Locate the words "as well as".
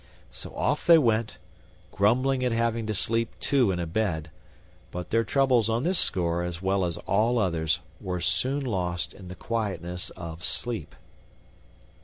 6.43-6.97